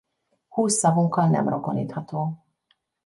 [0.47, 2.45] Húsz szavunkkal nem rokonítható.